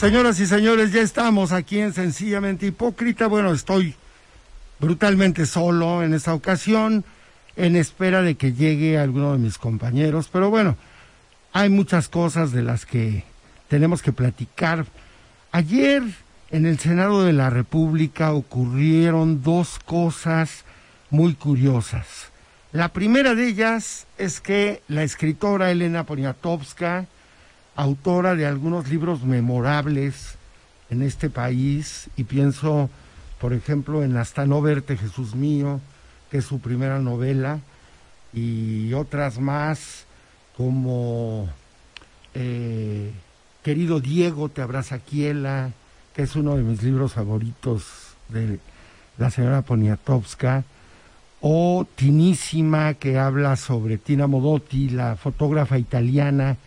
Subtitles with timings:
[0.00, 3.26] Señoras y señores, ya estamos aquí en Sencillamente Hipócrita.
[3.26, 3.94] Bueno, estoy
[4.80, 7.04] brutalmente solo en esta ocasión,
[7.54, 10.30] en espera de que llegue alguno de mis compañeros.
[10.32, 10.78] Pero bueno,
[11.52, 13.24] hay muchas cosas de las que
[13.68, 14.86] tenemos que platicar.
[15.52, 16.02] Ayer
[16.50, 20.64] en el Senado de la República ocurrieron dos cosas
[21.10, 22.30] muy curiosas.
[22.72, 27.04] La primera de ellas es que la escritora Elena Poniatowska,
[27.80, 30.34] autora de algunos libros memorables
[30.90, 32.90] en este país, y pienso,
[33.40, 35.80] por ejemplo, en Hasta no verte, Jesús mío,
[36.30, 37.60] que es su primera novela,
[38.34, 40.04] y otras más
[40.56, 41.48] como
[42.34, 43.12] eh,
[43.64, 45.70] Querido Diego, te abraza Kiela,
[46.14, 47.84] que es uno de mis libros favoritos
[48.28, 48.58] de
[49.16, 50.64] la señora Poniatowska,
[51.40, 56.58] o Tinísima, que habla sobre Tina Modotti, la fotógrafa italiana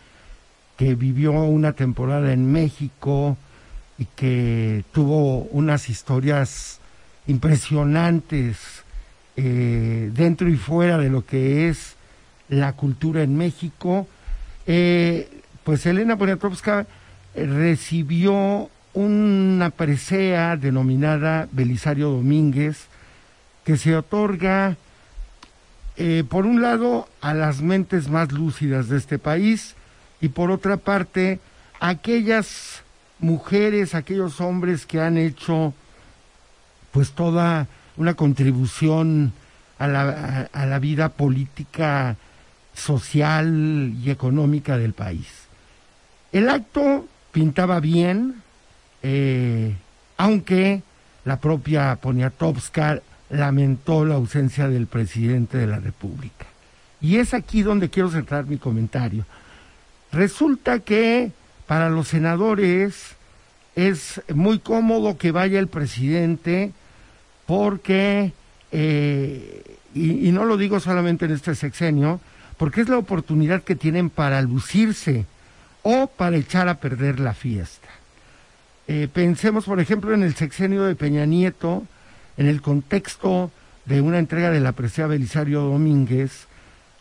[0.76, 3.36] que vivió una temporada en México
[3.98, 6.80] y que tuvo unas historias
[7.26, 8.82] impresionantes
[9.36, 11.94] eh, dentro y fuera de lo que es
[12.48, 14.08] la cultura en México.
[14.66, 15.28] Eh,
[15.62, 16.86] pues Elena Poniatowska
[17.34, 22.86] recibió una presea denominada Belisario Domínguez,
[23.64, 24.76] que se otorga,
[25.96, 29.74] eh, por un lado, a las mentes más lúcidas de este país
[30.24, 31.38] y por otra parte,
[31.80, 32.82] aquellas
[33.18, 35.74] mujeres, aquellos hombres que han hecho
[36.92, 37.66] pues toda
[37.98, 39.34] una contribución
[39.78, 42.16] a la, a, la vida política,
[42.72, 45.28] social y económica del país.
[46.32, 48.36] El acto pintaba bien,
[49.02, 49.76] eh,
[50.16, 50.82] aunque
[51.26, 56.46] la propia Poniatowska lamentó la ausencia del presidente de la República.
[57.02, 59.26] Y es aquí donde quiero centrar mi comentario.
[60.14, 61.32] Resulta que
[61.66, 63.16] para los senadores
[63.74, 66.70] es muy cómodo que vaya el presidente
[67.46, 68.32] porque,
[68.70, 72.20] eh, y, no lo digo solamente en este sexenio,
[72.58, 75.26] porque es la oportunidad que tienen para lucirse
[75.82, 77.88] o para echar a perder la fiesta.
[78.86, 81.84] Eh, pensemos, por ejemplo, en el sexenio de Peña Nieto,
[82.36, 83.50] en el contexto
[83.84, 86.46] de una entrega de la presea Belisario Domínguez,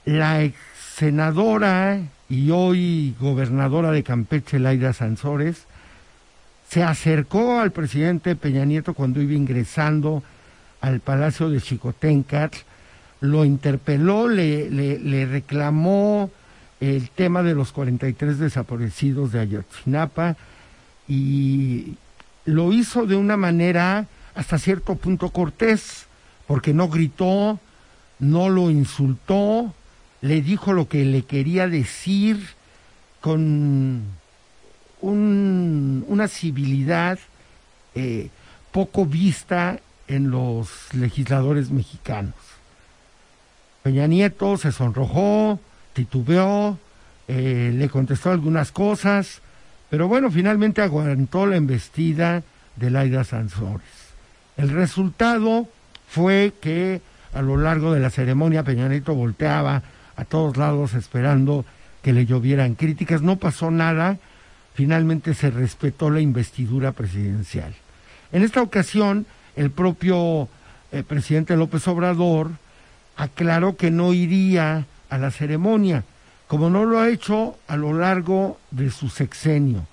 [0.04, 0.58] la ex
[0.96, 5.66] senadora y hoy gobernadora de Campeche, Laida Sansores,
[6.70, 10.24] se acercó al presidente Peña Nieto cuando iba ingresando
[10.82, 12.54] al Palacio de Chicotencat,
[13.22, 16.30] lo interpeló, le, le, reclamó
[16.82, 20.36] el tema de los 43 desaparecidos de Ayotzinapa
[21.08, 21.96] y
[22.46, 26.08] lo hizo de una manera hasta cierto punto cortés,
[26.48, 27.60] porque no gritó,
[28.20, 29.74] no lo insultó,
[30.24, 32.40] le dijo lo que le quería decir
[33.20, 34.04] con
[35.02, 37.20] una civilidad
[37.94, 38.30] eh,
[38.72, 42.36] poco vista en los legisladores mexicanos.
[43.84, 45.60] Peña Nieto se sonrojó,
[45.92, 46.80] titubeó,
[47.28, 49.42] eh, le contestó algunas cosas,
[49.90, 52.44] pero bueno, finalmente aguantó la embestida
[52.78, 54.14] de Laida Sansores.
[54.56, 55.68] El resultado
[56.08, 57.02] fue que
[57.34, 59.84] a lo largo de la ceremonia Peña Nieto volteaba
[60.16, 61.66] a todos lados esperando
[62.02, 63.22] que le llovieran críticas.
[63.22, 64.18] No pasó nada,
[64.74, 67.74] finalmente se respetó la investidura presidencial.
[68.32, 69.26] En esta ocasión,
[69.56, 70.48] el propio
[70.92, 72.52] eh, presidente López Obrador
[73.16, 76.04] aclaró que no iría a la ceremonia,
[76.48, 79.86] como no lo ha hecho a lo largo de su sexenio.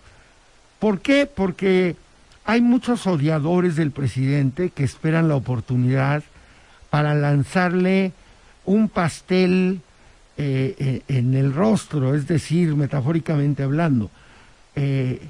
[0.78, 1.26] ¿Por qué?
[1.26, 1.96] Porque
[2.44, 6.22] hay muchos odiadores del presidente que esperan la oportunidad
[6.88, 8.12] para lanzarle
[8.64, 9.82] un pastel
[10.42, 14.10] eh, eh, en el rostro, es decir, metafóricamente hablando.
[14.74, 15.20] Eh,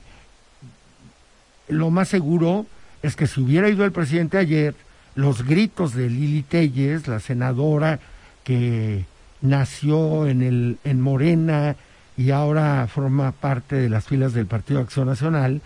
[1.66, 2.66] lo más seguro
[3.02, 4.76] es que si hubiera ido el presidente ayer,
[5.16, 7.98] los gritos de Lili Telles, la senadora
[8.44, 9.04] que
[9.42, 11.74] nació en, el, en Morena
[12.16, 15.60] y ahora forma parte de las filas del Partido Acción Nacional,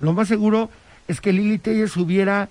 [0.00, 0.68] lo más seguro
[1.08, 2.50] es que Lili Telles hubiera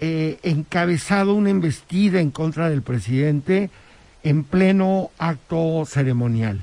[0.00, 3.68] eh, encabezado una embestida en contra del presidente
[4.22, 6.62] en pleno acto ceremonial.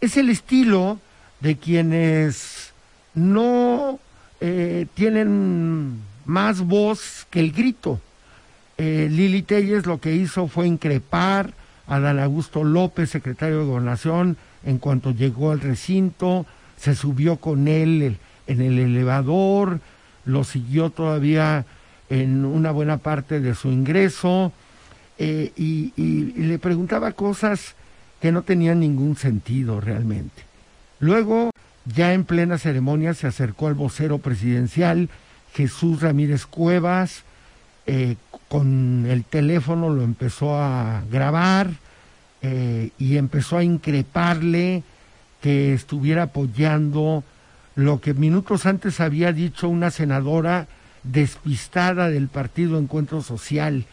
[0.00, 0.98] Es el estilo
[1.40, 2.72] de quienes
[3.14, 3.98] no
[4.40, 8.00] eh, tienen más voz que el grito.
[8.78, 11.54] Eh, Lili Telles lo que hizo fue increpar
[11.86, 16.44] a Dan Augusto López, secretario de Gobernación, en cuanto llegó al recinto,
[16.76, 19.80] se subió con él en el elevador,
[20.24, 21.64] lo siguió todavía
[22.10, 24.52] en una buena parte de su ingreso
[25.18, 25.92] eh, y,
[26.36, 27.74] le preguntaba cosas
[28.20, 30.42] que no tenían ningún sentido realmente.
[31.00, 31.50] Luego
[31.84, 35.08] Ya en plena ceremonia se acercó al vocero presidencial,
[35.54, 37.22] Jesús Ramírez Cuevas,
[37.86, 38.16] eh,
[38.48, 41.70] con el teléfono lo empezó a grabar
[42.42, 44.82] eh, y empezó a increparle
[45.40, 47.22] que estuviera apoyando
[47.76, 50.66] lo que minutos antes había dicho una senadora
[51.04, 53.84] despistada del partido Encuentro Social.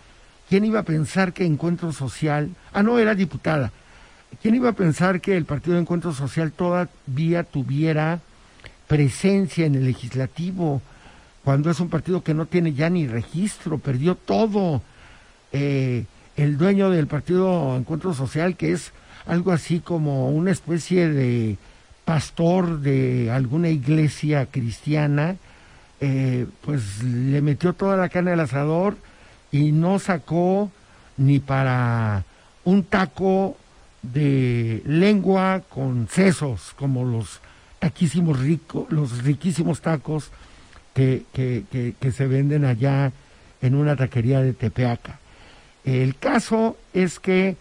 [0.53, 3.71] ¿Quién iba a pensar que Encuentro Social, ah no, era diputada,
[4.39, 8.19] ¿quién iba a pensar que el partido Encuentro Social todavía tuviera
[8.87, 10.79] presencia en el legislativo?
[11.43, 14.83] cuando es un partido que no tiene ya ni registro, perdió todo.
[15.53, 16.05] Eh,
[16.37, 18.91] el dueño del partido Encuentro Social, que es
[19.25, 21.57] algo así como una especie de
[22.05, 25.35] pastor de alguna iglesia cristiana,
[25.99, 28.97] eh, pues le metió toda la carne al asador
[29.53, 30.71] y no sacó
[31.15, 32.25] ni para
[32.65, 33.55] un taco
[34.01, 37.39] de lengua con sesos, como los
[37.77, 40.31] taquísimos ricos, los riquísimos tacos
[40.95, 41.63] que, que,
[41.99, 43.11] que, se venden allá
[43.61, 45.19] en una taquería de Tepeaca.
[45.85, 47.55] El caso es que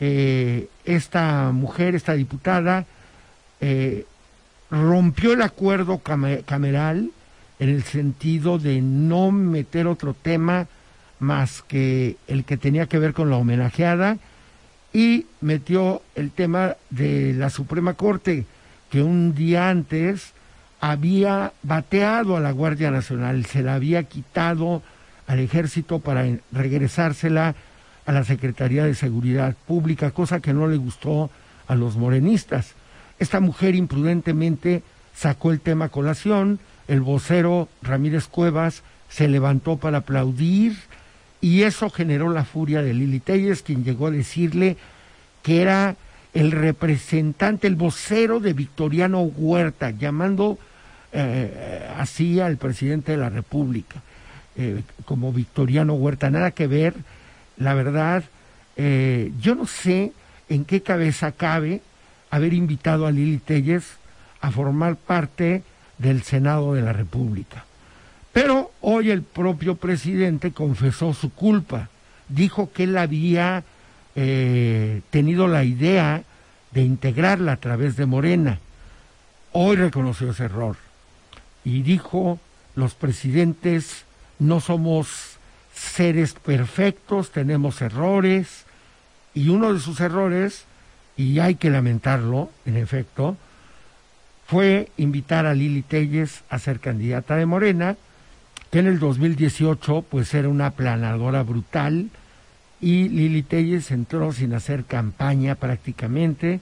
[0.00, 2.84] eh, esta mujer, esta diputada,
[3.60, 4.06] eh,
[4.72, 7.10] rompió el acuerdo cameral
[7.60, 10.66] en el sentido de no meter otro tema
[11.20, 14.18] más que el que tenía que ver con la homenajeada
[14.92, 18.46] y metió el tema de la Suprema Corte,
[18.90, 20.32] que un día antes
[20.80, 24.82] había bateado a la Guardia Nacional, se la había quitado
[25.26, 27.54] al ejército para regresársela
[28.06, 31.30] a la Secretaría de Seguridad Pública, cosa que no le gustó
[31.66, 32.74] a los morenistas.
[33.18, 34.82] Esta mujer imprudentemente
[35.14, 40.76] sacó el tema a colación, el vocero Ramírez Cuevas se levantó para aplaudir
[41.40, 44.76] y eso generó la furia de Lili Telles, quien llegó a decirle
[45.42, 45.96] que era
[46.34, 50.58] el representante, el vocero de Victoriano Huerta, llamando
[51.12, 54.02] eh, así al presidente de la República,
[54.56, 56.94] eh, como Victoriano Huerta, nada que ver,
[57.56, 58.24] la verdad,
[58.76, 60.12] eh, yo no sé
[60.48, 61.82] en qué cabeza cabe
[62.30, 63.84] haber invitado a Lili Telles
[64.40, 65.62] a formar parte
[65.98, 67.64] del Senado de la República.
[68.32, 71.88] Pero hoy el propio presidente confesó su culpa,
[72.28, 73.64] dijo que él había
[74.14, 76.24] tenido la idea
[76.72, 78.58] de integrarla a través de Morena.
[79.52, 80.76] Hoy reconoció ese error
[81.64, 82.40] y dijo,
[82.74, 84.04] los presidentes
[84.38, 85.38] no somos
[85.72, 88.64] seres perfectos, tenemos errores,
[89.34, 90.64] y uno de sus errores,
[91.16, 93.36] y hay que lamentarlo, en efecto,
[94.46, 97.96] fue invitar a Lili Telles a ser candidata de Morena,
[98.70, 102.10] que en el 2018 pues era una planadora brutal,
[102.80, 106.60] y Lili Telles entró sin hacer campaña prácticamente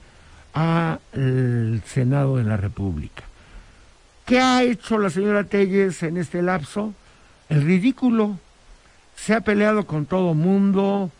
[0.53, 3.23] al Senado de la República.
[4.25, 6.93] ¿Qué ha hecho la señora Telles en este lapso?
[7.49, 8.39] El ridículo.
[9.15, 11.11] Se ha peleado con todo mundo,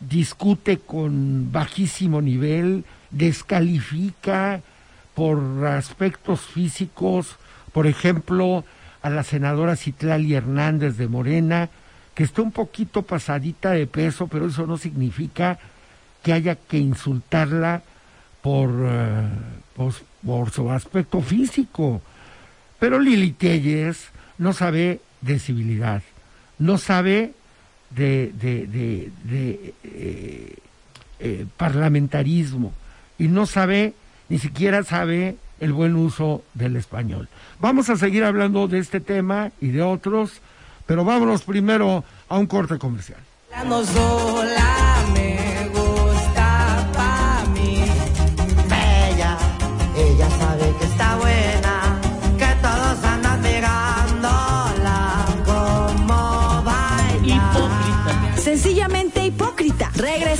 [0.00, 4.60] discute con bajísimo nivel, descalifica
[5.14, 7.36] por aspectos físicos,
[7.72, 8.64] por ejemplo,
[9.04, 11.68] a la senadora Citlali Hernández de Morena,
[12.14, 15.58] que está un poquito pasadita de peso, pero eso no significa
[16.22, 17.82] que haya que insultarla
[18.40, 19.28] por, eh,
[20.24, 22.00] por su aspecto físico.
[22.78, 26.02] Pero Lili Telles no sabe de civilidad,
[26.58, 27.34] no sabe
[27.90, 28.32] de,
[29.22, 30.56] eh,
[31.20, 32.72] eh, parlamentarismo
[33.18, 33.92] y no sabe,
[34.30, 37.26] ni siquiera sabe el buen uso del español.
[37.58, 40.42] Vamos a seguir hablando de este tema y de otros,
[40.84, 43.20] pero vámonos primero a un corte comercial.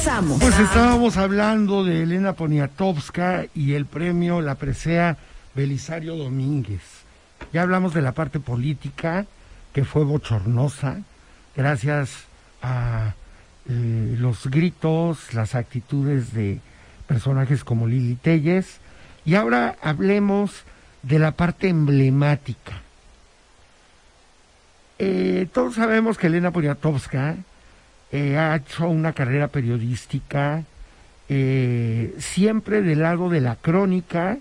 [0.05, 0.39] Regresamos.
[0.39, 5.17] Pues estábamos hablando de Elena Poniatowska y el premio, la presea
[5.55, 6.83] Belisario Domínguez.
[7.55, 9.25] Ya hablamos de la parte política,
[9.73, 10.99] que fue bochornosa,
[11.57, 12.25] gracias
[12.61, 13.15] a
[13.67, 16.61] eh, los gritos, las actitudes de
[17.07, 18.81] personajes como Lili Telles.
[19.25, 20.65] Y ahora hablemos
[21.03, 22.83] de la parte emblemática.
[24.99, 27.37] Eh, todos sabemos que Elena Poniatowska
[28.13, 30.63] eh, ha hecho una carrera periodística
[31.29, 34.39] eh, siempre del lado de la crónica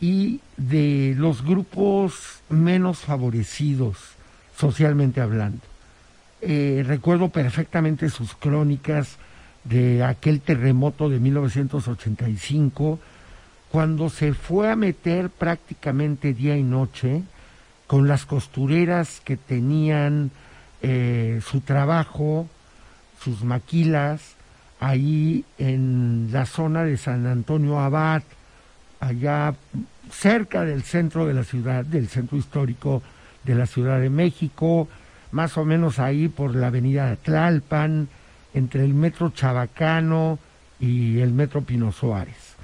[0.00, 3.96] y de los grupos menos favorecidos
[4.56, 5.62] socialmente hablando.
[6.40, 9.16] Eh, recuerdo perfectamente sus crónicas
[9.64, 13.00] de aquel terremoto de 1985,
[13.72, 17.22] cuando se fue a meter prácticamente día y noche
[17.86, 20.30] con las costureras que tenían
[21.40, 22.46] su trabajo,
[23.24, 24.36] sus maquilas,
[24.80, 28.22] ahí en la zona de San Antonio Abad,
[29.00, 29.54] allá
[30.10, 33.02] cerca del centro de la ciudad, del centro histórico
[33.44, 34.88] de la Ciudad de México,
[35.32, 38.08] más o menos ahí por la avenida Tlalpan,
[38.52, 40.38] entre el metro Chabacano
[40.78, 42.54] y el metro Pino Suárez.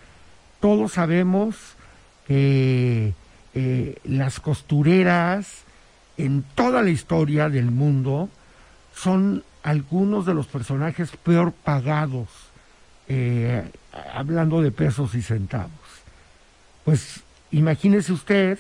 [0.61, 1.57] Todos sabemos
[2.27, 3.15] que
[3.55, 5.65] eh, las costureras
[6.17, 8.29] en toda la historia del mundo
[8.95, 12.29] son algunos de los personajes peor pagados,
[13.09, 13.71] eh,
[14.15, 15.71] hablando de pesos y centavos.
[16.85, 18.59] Pues imagínese usted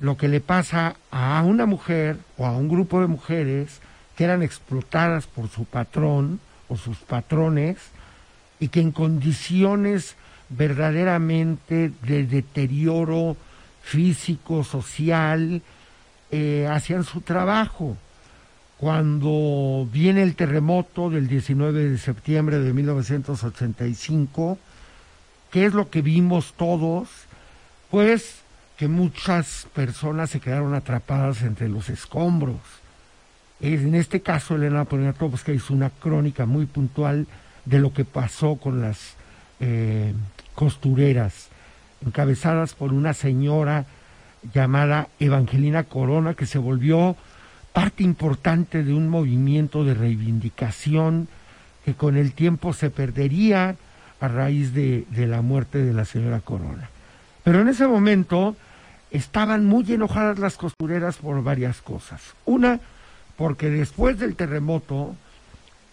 [0.00, 3.80] lo que le pasa a una mujer o a un grupo de mujeres
[4.16, 7.76] que eran explotadas por su patrón o sus patrones
[8.58, 10.16] y que en condiciones
[10.48, 13.36] verdaderamente de deterioro
[13.82, 15.62] físico, social,
[16.30, 17.96] eh, hacían su trabajo.
[18.80, 24.56] Cuando viene el terremoto del 19 de septiembre de 1985,
[25.50, 27.10] ¿qué es lo que vimos todos?
[27.90, 28.40] Pues
[28.78, 32.56] que muchas personas se quedaron atrapadas entre los escombros.
[33.60, 37.26] En este caso, Elena Poniatowska hizo una crónica muy puntual
[37.66, 39.14] de lo que pasó con las
[39.60, 40.14] eh,
[40.54, 41.48] costureras,
[42.06, 43.84] encabezadas por una señora
[44.54, 47.14] llamada Evangelina Corona, que se volvió
[47.72, 51.28] parte importante de un movimiento de reivindicación
[51.84, 53.76] que con el tiempo se perdería
[54.20, 56.90] a raíz de, de la muerte de la señora Corona.
[57.42, 58.56] Pero en ese momento
[59.10, 62.20] estaban muy enojadas las costureras por varias cosas.
[62.44, 62.80] Una,
[63.36, 65.14] porque después del terremoto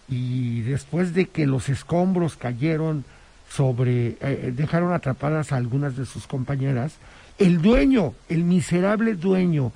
[0.08, 3.04] y después de que los escombros cayeron
[3.50, 6.96] sobre, eh, eh, dejaron atrapadas a algunas de sus compañeras,
[7.38, 9.72] el dueño, el miserable dueño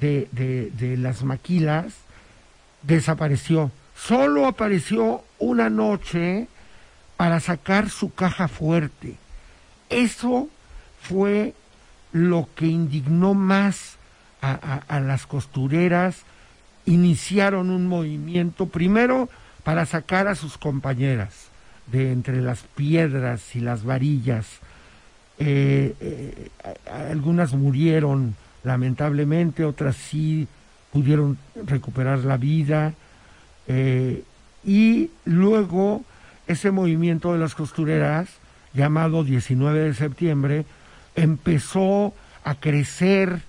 [0.00, 1.94] de, de las maquilas,
[2.82, 3.70] desapareció.
[3.96, 6.48] Solo apareció una noche
[7.16, 9.16] para sacar su caja fuerte.
[9.88, 10.48] Eso
[11.00, 11.54] fue
[12.12, 13.96] lo que indignó más
[14.40, 16.22] a, las costureras,
[16.84, 19.28] iniciaron un movimiento, primero
[19.64, 21.48] para sacar a sus compañeras
[21.88, 24.46] de entre las piedras y las varillas.
[25.38, 26.50] Eh, eh,
[26.90, 28.36] algunas murieron
[28.66, 30.48] lamentablemente, otras sí
[30.92, 32.94] pudieron recuperar la vida.
[33.68, 34.24] Eh,
[34.64, 36.04] y luego
[36.48, 38.28] ese movimiento de las costureras,
[38.74, 40.66] llamado 19 de septiembre,
[41.14, 43.42] empezó a crecer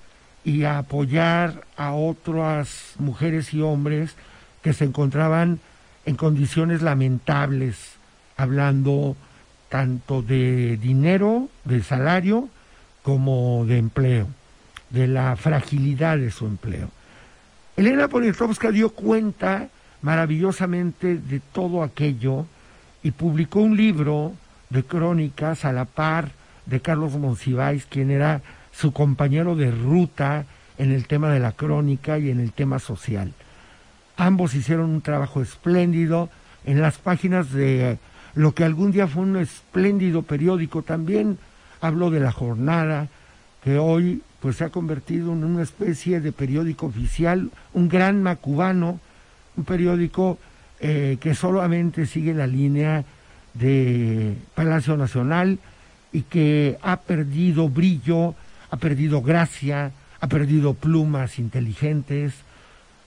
[0.45, 4.15] y a apoyar a otras mujeres y hombres
[4.62, 5.59] que se encontraban
[6.05, 7.95] en condiciones lamentables,
[8.38, 9.15] hablando
[9.69, 12.50] tanto de dinero, de salario,
[13.01, 14.27] como de empleo,
[14.89, 16.89] de la fragilidad de su empleo.
[17.75, 19.70] Elena Poniatowska dio cuenta
[20.01, 22.46] maravillosamente de todo aquello
[23.03, 24.34] y publicó un libro
[24.70, 26.32] de crónicas a la par
[26.65, 28.41] de Carlos Monsiváis, quien era
[28.72, 30.46] su compañero de ruta
[30.77, 33.34] en el tema de la crónica y en el tema social.
[34.17, 36.29] Ambos hicieron un trabajo espléndido
[36.65, 37.98] en las páginas de
[38.36, 40.82] lo que algún día fue un espléndido periódico.
[40.82, 41.38] También
[41.82, 43.08] habló de la jornada,
[43.63, 49.00] que hoy pues se ha convertido en una especie de periódico oficial, un gran macubano,
[49.56, 50.38] un periódico
[50.79, 53.03] eh, que solamente sigue la línea
[53.53, 55.60] de Palacio Nacional,
[56.12, 58.36] y que ha perdido brillo,
[58.72, 62.34] ha perdido gracia, ha perdido plumas inteligentes.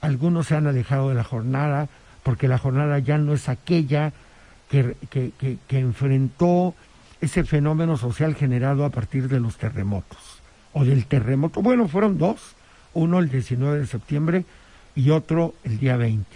[0.00, 1.88] Algunos se han alejado de la jornada
[2.22, 4.12] porque la jornada ya no es aquella
[4.68, 6.74] que, que, enfrentó
[7.20, 10.29] ese fenómeno social generado a partir de los terremotos
[10.72, 11.62] o del terremoto.
[11.62, 12.54] Bueno, fueron dos,
[12.94, 14.44] uno el 19 de septiembre
[14.94, 16.26] y otro el día 20.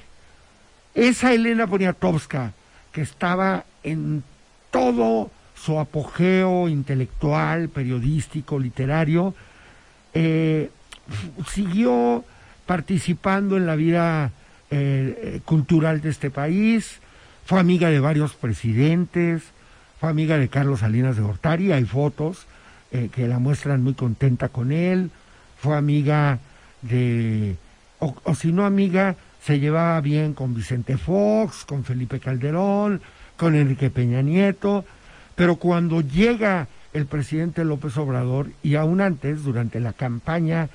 [0.94, 2.52] Esa Elena Poniatowska
[2.92, 4.22] que estaba en
[4.70, 9.34] todo su apogeo intelectual, periodístico, literario,
[10.12, 10.70] eh,
[11.48, 12.24] siguió
[12.66, 14.30] participando en la vida
[14.70, 17.00] eh, cultural de este país,
[17.44, 19.42] fue amiga de varios presidentes,
[20.00, 22.46] fue amiga de Carlos Salinas de Gortari, hay fotos
[22.94, 25.10] eh, que la muestran muy contenta con él,
[25.58, 26.38] fue amiga
[26.80, 27.56] de,
[27.98, 33.02] o, o si no amiga, se llevaba bien con Vicente Fox, con Felipe Calderón,
[33.36, 34.84] con Enrique Peña Nieto,
[35.34, 40.68] pero cuando llega el presidente López Obrador, y aún antes, durante la campaña,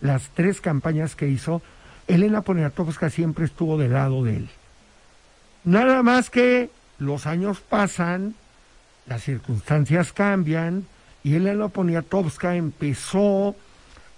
[0.00, 1.60] las tres campañas que hizo,
[2.08, 4.48] Elena Poniatowska siempre estuvo del lado de él.
[5.64, 8.34] Nada más que los años pasan,
[9.06, 10.86] las circunstancias cambian
[11.34, 13.56] Elena Poniatowska empezó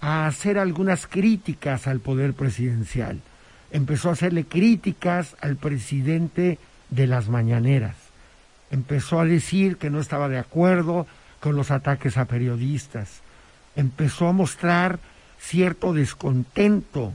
[0.01, 3.21] a hacer algunas críticas al poder presidencial.
[3.71, 6.59] Empezó a hacerle críticas al presidente
[6.91, 7.97] de las mañaneras.
[8.71, 11.07] Empezó a decir que no estaba de acuerdo
[11.41, 13.23] con los ataques a periodistas.
[13.77, 14.99] Empezó a mostrar
[15.39, 17.13] cierto descontento.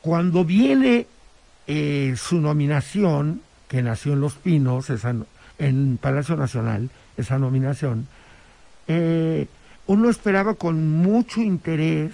[0.00, 1.06] Cuando viene
[1.66, 4.88] eh, su nominación, que nació en Los Pinos,
[5.58, 8.08] en Palacio Nacional, esa nominación,
[8.88, 9.46] eh,
[9.86, 12.12] uno esperaba con mucho interés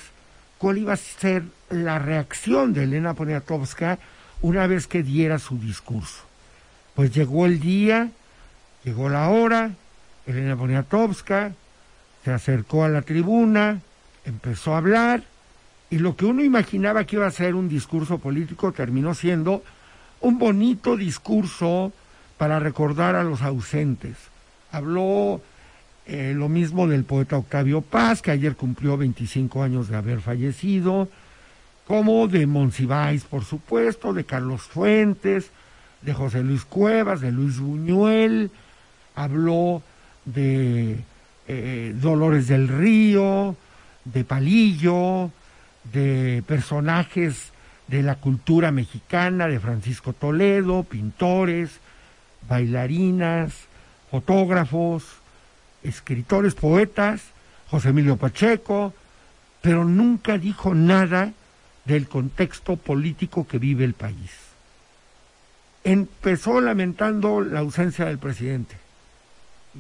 [0.59, 3.99] cuál iba a ser la reacción de Elena Poniatowska
[4.43, 6.25] una vez que diera su discurso.
[6.95, 8.11] Pues llegó el día,
[8.85, 9.71] llegó la hora,
[10.27, 11.53] Elena Poniatowska
[12.25, 13.81] se acercó a la tribuna,
[14.25, 15.23] empezó a hablar,
[15.89, 19.65] y lo que uno imaginaba que iba a ser un discurso político terminó siendo
[20.21, 21.93] un bonito discurso
[22.39, 24.17] para recordar a los ausentes.
[24.71, 25.41] Habló
[26.13, 31.09] eh, lo mismo del poeta Octavio Paz, que ayer cumplió 25 años de haber fallecido,
[31.87, 35.53] como de Monsiváis, por supuesto, de Carlos Fuentes,
[36.03, 38.51] de José Luis Cuevas, de Luis Buñuel,
[39.15, 39.83] habló
[40.25, 40.99] de
[41.47, 43.55] eh, Dolores del Río,
[44.05, 45.31] de Palillo,
[45.93, 47.53] de personajes
[47.87, 51.79] de la cultura mexicana, de Francisco Toledo, pintores,
[52.49, 53.53] bailarinas,
[54.11, 55.20] fotógrafos,
[55.83, 57.23] escritores, poetas,
[57.71, 58.95] José Emilio Pacheco,
[59.63, 61.33] pero nunca dijo nada
[61.85, 64.31] del contexto político que vive el país.
[65.85, 68.77] Empezó lamentando la ausencia del presidente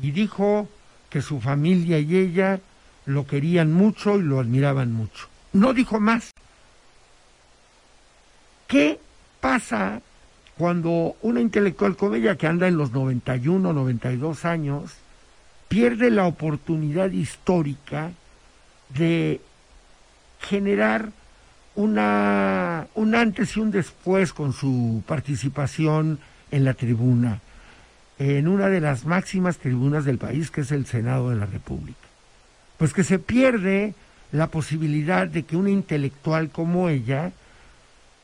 [0.02, 0.68] y dijo
[1.10, 2.60] que su familia y ella
[3.06, 5.28] lo querían mucho y lo admiraban mucho.
[5.52, 6.30] No dijo más.
[8.66, 9.00] ¿Qué
[9.40, 10.00] pasa
[10.56, 14.92] cuando una intelectual como ella, que anda en los 91, 92 años,
[15.70, 18.10] pierde la oportunidad histórica
[18.88, 19.40] de
[20.40, 21.10] generar
[21.76, 26.18] una, un antes y un después con su participación
[26.50, 27.40] en la tribuna,
[28.18, 32.00] en una de las máximas tribunas del país, que es el Senado de la República.
[32.76, 33.94] Pues que se pierde
[34.32, 37.30] la posibilidad de que una intelectual como ella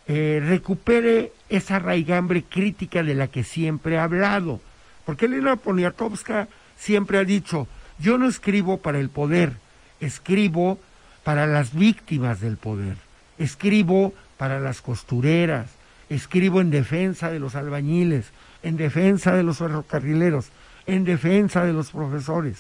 [0.09, 4.61] eh, recupere esa raigambre crítica de la que siempre ha hablado.
[5.05, 7.67] Porque Elena Poniatowska siempre ha dicho,
[7.99, 9.55] yo no escribo para el poder,
[10.01, 10.79] escribo
[11.25, 12.97] para las víctimas del poder,
[13.39, 15.71] escribo para las costureras,
[16.09, 18.27] escribo en defensa de los albañiles,
[18.63, 20.49] en defensa de los ferrocarrileros,
[20.87, 22.59] en defensa de los profesores,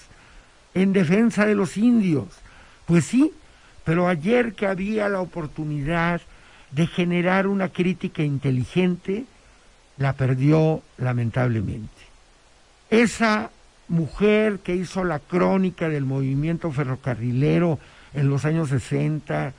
[0.74, 2.28] en defensa de los indios.
[2.86, 3.32] Pues sí,
[3.84, 6.20] pero ayer que había la oportunidad
[6.72, 9.24] de generar una crítica inteligente,
[9.96, 11.88] la perdió lamentablemente.
[12.90, 13.50] Esa
[13.88, 17.78] mujer que hizo la crónica del movimiento ferrocarrilero
[18.14, 19.52] en los años 60,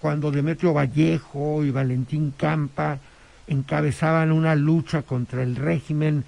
[0.00, 2.98] cuando Demetrio Vallejo y Valentín Campa
[3.46, 6.24] encabezaban una lucha contra el régimen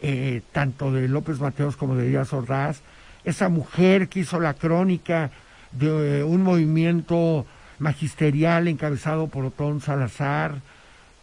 [0.00, 2.82] eh, tanto de López Mateos como de Díaz Ordaz,
[3.24, 5.30] esa mujer que hizo la crónica
[5.72, 7.46] de eh, un movimiento
[7.78, 10.60] magisterial encabezado por Otón Salazar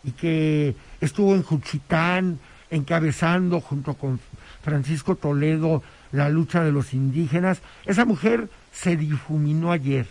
[0.04, 2.40] y que estuvo en Juchitán
[2.70, 4.20] encabezando junto con
[4.64, 10.08] Francisco Toledo, la lucha de los indígenas, esa mujer se difuminó ayer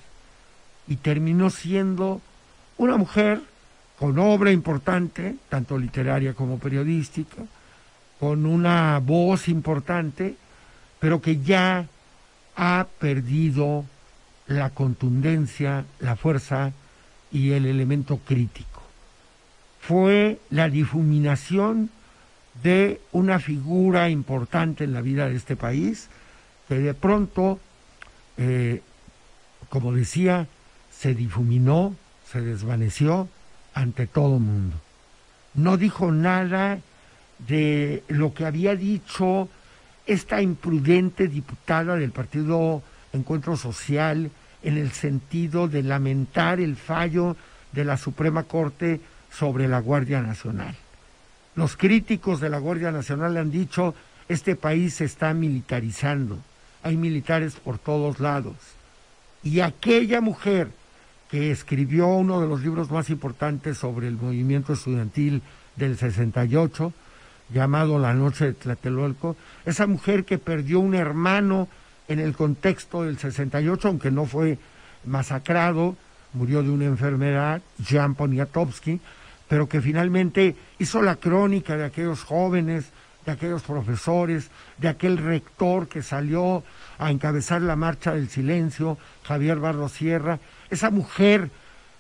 [0.86, 2.20] y terminó siendo
[2.76, 3.40] una mujer
[3.98, 7.42] con obra importante, tanto literaria como periodística,
[8.20, 10.36] con una voz importante,
[11.00, 11.86] pero que ya
[12.56, 13.84] ha perdido
[14.46, 16.72] la contundencia, la fuerza
[17.30, 18.82] y el elemento crítico.
[19.80, 21.90] Fue la difuminación
[22.62, 26.08] de una figura importante en la vida de este país,
[26.68, 27.58] que de pronto,
[28.36, 28.82] eh,
[29.68, 30.46] como decía,
[30.90, 31.94] se difuminó,
[32.30, 33.28] se desvaneció
[33.74, 34.76] ante todo el mundo.
[35.54, 36.80] No dijo nada
[37.46, 39.48] de lo que había dicho
[40.06, 44.30] esta imprudente diputada del Partido Encuentro Social
[44.62, 47.36] en el sentido de lamentar el fallo
[47.72, 50.74] de la Suprema Corte sobre la Guardia Nacional.
[51.58, 53.92] Los críticos de la Guardia Nacional han dicho,
[54.28, 56.38] este país se está militarizando,
[56.84, 58.54] hay militares por todos lados.
[59.42, 60.68] Y aquella mujer
[61.28, 65.42] que escribió uno de los libros más importantes sobre el movimiento estudiantil
[65.74, 66.92] del 68,
[67.52, 69.34] llamado La Noche de Tlatelolco,
[69.66, 71.66] esa mujer que perdió un hermano
[72.06, 74.58] en el contexto del 68, aunque no fue
[75.04, 75.96] masacrado,
[76.34, 79.00] murió de una enfermedad, Jan Poniatowski,
[79.48, 82.92] pero que finalmente hizo la crónica de aquellos jóvenes
[83.28, 86.64] de aquellos profesores, de aquel rector que salió
[86.98, 90.38] a encabezar la marcha del silencio, Javier Barro Sierra,
[90.70, 91.50] esa mujer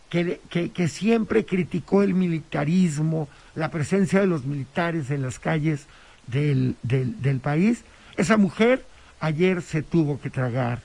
[0.08, 5.86] que, que, siempre criticó el militarismo, la presencia de los militares en las calles
[6.28, 7.84] del, del, del país,
[8.16, 8.86] esa mujer
[9.20, 10.80] ayer se tuvo que tragar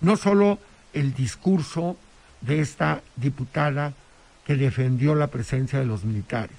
[0.00, 0.60] no solo
[0.92, 1.96] el discurso
[2.42, 3.92] de esta diputada
[4.48, 6.56] que defendió la presencia de los militares,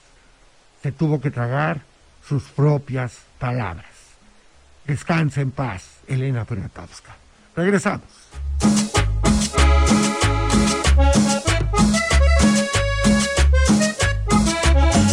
[0.83, 1.81] se tuvo que tragar
[2.23, 3.87] sus propias palabras.
[4.85, 7.15] Descansa en paz, Elena Poniatowska.
[7.55, 8.07] Regresamos.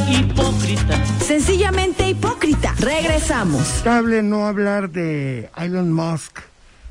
[0.07, 1.07] Hipócrita.
[1.21, 2.75] Sencillamente hipócrita.
[2.79, 3.77] Regresamos.
[3.77, 6.41] Estable no hablar de Elon Musk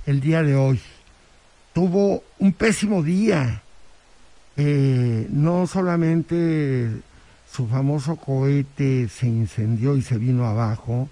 [0.08, 0.82] el día de hoy.
[1.74, 3.62] Tuvo un pésimo día.
[4.58, 6.90] Eh, no solamente
[7.52, 11.10] su famoso cohete se incendió y se vino abajo,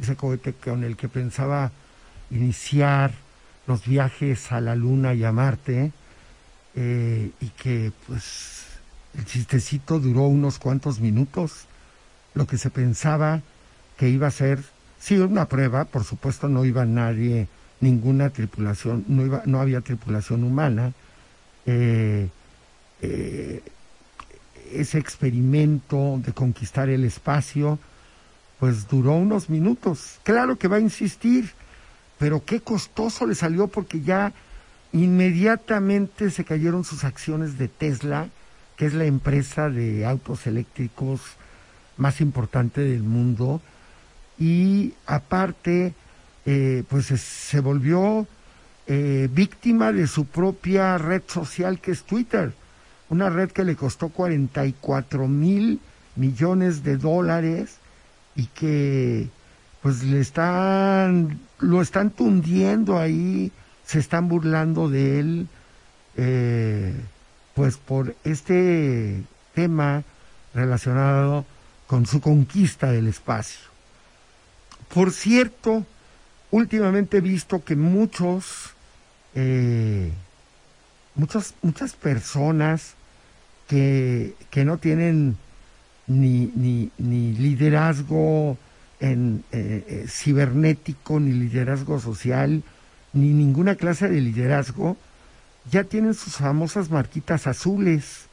[0.00, 1.72] ese cohete con el que pensaba
[2.30, 3.12] iniciar
[3.66, 5.92] los viajes a la Luna y a Marte,
[6.74, 8.66] eh, y que pues
[9.16, 11.66] el chistecito duró unos cuantos minutos,
[12.34, 13.40] lo que se pensaba
[13.96, 14.62] que iba a ser,
[15.00, 17.48] sí, una prueba, por supuesto no iba nadie,
[17.80, 20.92] ninguna tripulación, no, iba, no había tripulación humana,
[21.64, 22.28] eh,
[23.02, 23.62] eh,
[24.72, 27.78] ese experimento de conquistar el espacio,
[28.58, 30.18] pues duró unos minutos.
[30.22, 31.50] Claro que va a insistir,
[32.18, 34.32] pero qué costoso le salió porque ya
[34.92, 38.28] inmediatamente se cayeron sus acciones de Tesla,
[38.76, 41.20] que es la empresa de autos eléctricos
[41.96, 43.60] más importante del mundo,
[44.38, 45.94] y aparte,
[46.44, 48.26] eh, pues se volvió
[48.86, 52.52] eh, víctima de su propia red social que es Twitter
[53.08, 55.80] una red que le costó 44 mil
[56.16, 57.76] millones de dólares
[58.34, 59.28] y que
[59.82, 63.52] pues le están, lo están tundiendo ahí,
[63.84, 65.48] se están burlando de él,
[66.16, 66.92] eh,
[67.54, 69.22] pues por este
[69.54, 70.02] tema
[70.54, 71.44] relacionado
[71.86, 73.60] con su conquista del espacio.
[74.92, 75.86] Por cierto,
[76.50, 78.70] últimamente he visto que muchos,
[79.34, 80.10] eh,
[81.14, 82.95] muchas, muchas personas
[83.66, 85.36] que, no tienen
[86.06, 88.56] ni, ni, ni liderazgo
[89.00, 92.62] en, eh, eh, cibernético, ni liderazgo social,
[93.12, 94.96] ni ninguna clase de liderazgo,
[95.70, 98.26] ya tienen sus famosas marquitas azules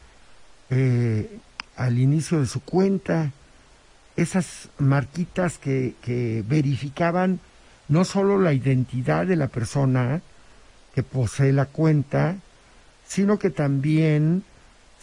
[0.69, 1.39] eh,
[1.75, 3.31] al inicio de su cuenta,
[4.15, 7.39] esas marquitas que, que verificaban
[7.87, 10.21] no solo la identidad de la persona
[10.93, 12.35] que posee la cuenta,
[13.05, 14.43] sino que también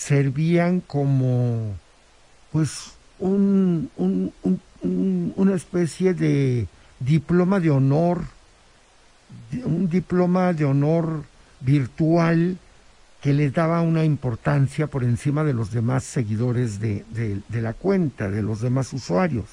[0.01, 1.77] servían como
[2.51, 3.91] pues un,
[5.37, 6.67] una especie de
[7.01, 8.23] diploma de honor,
[9.63, 11.25] un diploma de honor
[11.61, 12.57] virtual
[13.21, 18.31] que les daba una importancia por encima de los demás seguidores de, de, la cuenta,
[18.31, 19.45] de los demás usuarios.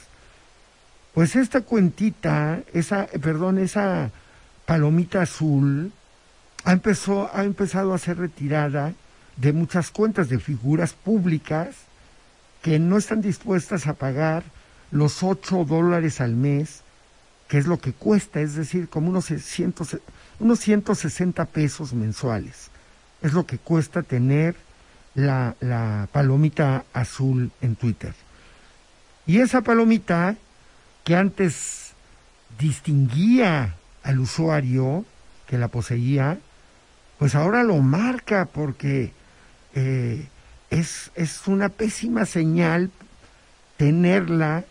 [1.13, 4.11] Pues esta cuentita, esa, perdón, esa
[4.65, 5.91] palomita azul,
[6.63, 8.93] ha, empezó, ha empezado a ser retirada
[9.37, 11.75] de muchas cuentas de figuras públicas
[12.61, 14.43] que no están dispuestas a pagar
[14.91, 16.81] los 8 dólares al mes,
[17.47, 19.31] que es lo que cuesta, es decir, como unos,
[20.39, 22.69] unos 160 pesos mensuales.
[23.21, 24.55] Es lo que cuesta tener
[25.15, 28.13] la, la palomita azul en Twitter.
[29.25, 30.35] Y esa palomita
[31.03, 31.93] que antes
[32.59, 35.05] distinguía al usuario
[35.47, 36.39] que la poseía,
[37.19, 39.11] pues ahora lo marca porque
[39.75, 40.27] eh,
[40.69, 42.91] es, es una pésima señal
[43.77, 44.65] tenerla,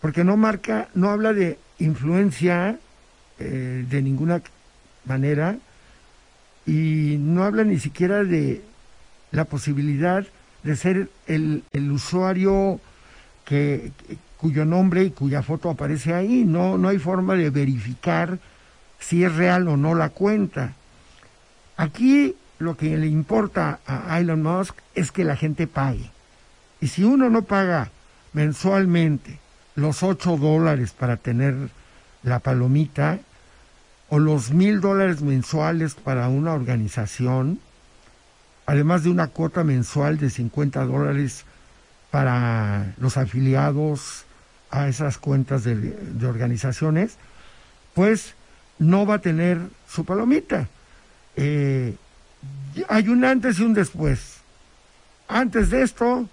[0.00, 2.78] porque no marca, no habla de influencia
[3.38, 4.42] eh, de ninguna
[5.04, 5.56] manera
[6.66, 8.62] y no habla ni siquiera de
[9.32, 10.24] la posibilidad
[10.62, 12.80] de ser el, el usuario
[13.44, 13.92] que,
[14.44, 16.44] cuyo nombre y cuya foto aparece ahí.
[16.44, 18.38] No, no hay forma de verificar
[18.98, 20.74] si es real o no la cuenta.
[21.76, 26.10] Aquí lo que le importa a Elon Musk es que la gente pague.
[26.80, 27.90] Y si uno no paga
[28.32, 29.38] mensualmente
[29.74, 31.54] los 8 dólares para tener
[32.22, 33.18] la palomita
[34.08, 37.58] o los mil dólares mensuales para una organización,
[38.66, 41.44] además de una cuota mensual de 50 dólares
[42.10, 44.24] para los afiliados
[44.70, 47.16] a esas cuentas de, de organizaciones,
[47.94, 48.34] pues
[48.78, 50.68] no va a tener su palomita.
[51.36, 51.96] Eh,
[52.88, 54.38] hay un antes y un después.
[55.28, 56.28] Antes de esto,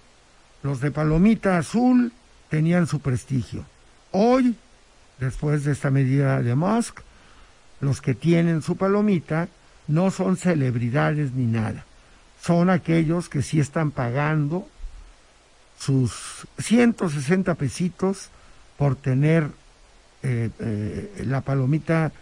[0.62, 2.12] los de Palomita Azul
[2.48, 3.64] tenían su prestigio.
[4.10, 4.56] Hoy,
[5.18, 7.00] después de esta medida de Musk,
[7.80, 9.48] los que tienen su palomita
[9.88, 11.84] no son celebridades ni nada.
[12.40, 14.68] Son aquellos que sí están pagando
[15.78, 18.28] sus 160 pesitos
[18.76, 19.48] por tener
[20.22, 22.12] eh, eh, la palomita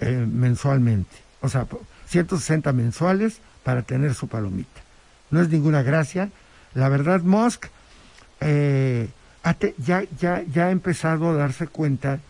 [0.00, 1.16] eh, mensualmente.
[1.40, 1.66] O sea,
[2.06, 4.80] 160 mensuales para tener su palomita.
[5.30, 6.30] No es ninguna gracia.
[6.74, 7.66] La verdad, Musk
[9.78, 12.20] ya, ya, ya ha empezado a darse cuenta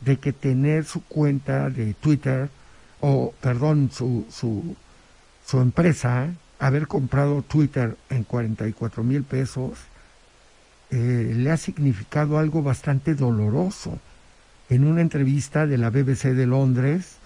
[0.00, 2.48] de que tener su cuenta de Twitter,
[3.00, 4.76] o perdón, su, su,
[5.44, 9.78] su empresa, haber comprado Twitter en 44 mil pesos,
[10.90, 13.98] eh, le ha significado algo bastante doloroso.
[14.68, 17.16] En una entrevista de la BBC de Londres,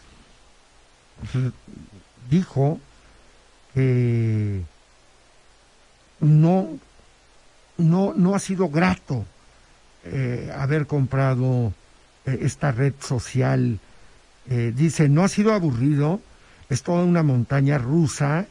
[2.33, 2.81] dijo
[3.75, 4.62] que
[6.21, 6.79] no,
[7.77, 9.27] no, no ha sido grato
[10.05, 11.75] eh, haber comprado
[12.25, 13.79] eh, esta red social.
[14.47, 16.21] dice, no ha sido aburrido,
[16.68, 18.47] es toda una montaña rusa,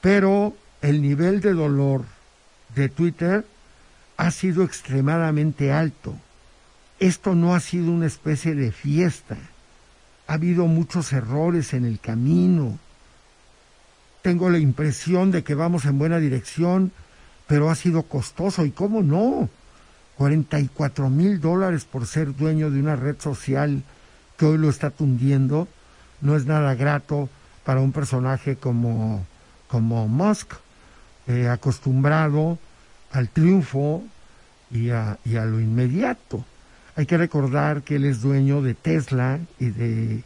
[0.00, 2.04] pero el nivel de dolor
[2.76, 3.44] de Twitter
[4.16, 6.14] ha sido extremadamente alto.
[7.00, 9.36] Esto no ha sido una especie de fiesta.
[10.30, 12.78] Ha habido muchos errores en el camino.
[14.22, 16.92] Tengo la impresión de que vamos en buena dirección,
[17.48, 18.64] pero ha sido costoso.
[18.64, 19.48] ¿Y cómo no?
[20.18, 23.82] 44 mil dólares por ser dueño de una red social
[24.36, 25.66] que hoy lo está tundiendo
[26.20, 27.28] no es nada grato
[27.64, 29.26] para un personaje como,
[29.66, 30.52] como Musk,
[31.26, 32.56] eh, acostumbrado
[33.10, 34.04] al triunfo
[34.70, 36.44] y a, y a lo inmediato.
[37.00, 40.22] Hay que recordar que él es dueño de Tesla y de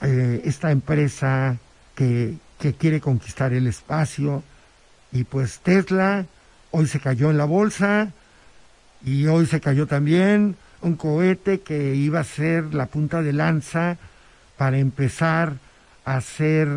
[0.00, 1.58] eh, esta empresa
[1.94, 4.42] que, que quiere conquistar el espacio.
[5.12, 6.24] Y pues Tesla
[6.70, 8.10] hoy se cayó en la bolsa
[9.04, 13.98] y hoy se cayó también un cohete que iba a ser la punta de lanza
[14.56, 15.56] para empezar
[16.06, 16.70] a hacer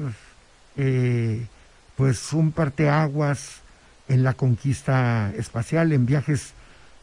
[0.76, 1.48] eh,
[1.96, 3.62] pues un parteaguas
[4.10, 6.52] en la conquista espacial, en viajes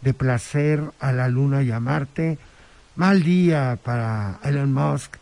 [0.01, 2.39] de placer a la Luna y a Marte.
[2.95, 5.17] Mal día para Elon Musk,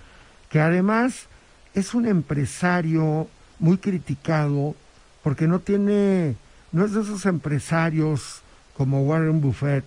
[0.48, 1.26] que además
[1.74, 4.76] es un empresario muy criticado
[5.22, 6.36] porque no tiene,
[6.70, 8.42] no es de esos empresarios
[8.76, 9.84] como Warren Buffett,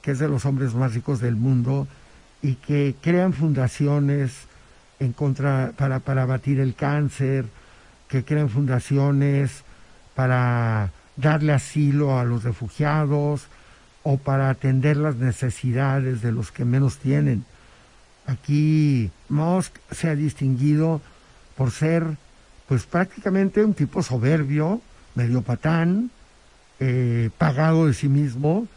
[0.00, 1.88] que es de los hombres más ricos del mundo,
[2.40, 4.32] y que crean fundaciones
[5.00, 7.46] en contra, para, para abatir el cáncer,
[8.08, 9.64] que crean fundaciones
[10.14, 13.48] para darle asilo a los refugiados
[14.08, 17.44] o para atender las necesidades de los que menos tienen.
[18.24, 21.00] Aquí Musk se ha distinguido
[21.56, 22.16] por ser
[22.68, 24.80] pues prácticamente un tipo soberbio,
[25.16, 26.12] medio patán,
[26.78, 28.68] eh, pagado de sí mismo,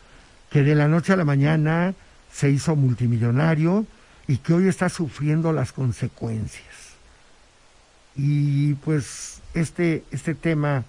[0.49, 1.93] que de la noche a la mañana
[2.31, 3.85] se hizo multimillonario
[4.27, 6.95] y que hoy está sufriendo las consecuencias.
[8.15, 10.85] Y pues este, este tema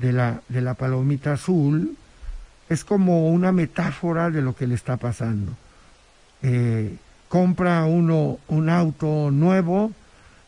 [0.00, 1.98] de la, de la palomita azul
[2.72, 5.52] es como una metáfora de lo que le está pasando.
[6.42, 6.96] Eh,
[7.28, 9.92] compra uno un auto nuevo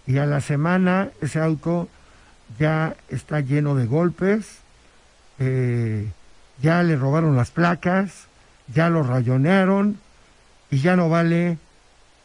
[0.07, 1.89] y a la semana ese auto
[2.59, 4.59] ya está lleno de golpes,
[5.39, 6.11] eh,
[6.61, 8.27] ya le robaron las placas,
[8.73, 9.99] ya lo rayonearon
[10.71, 11.59] y ya no vale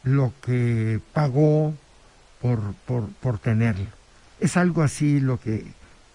[0.02, 1.74] lo que pagó
[2.40, 3.86] por, por, por tenerlo.
[4.40, 5.66] Es algo así lo que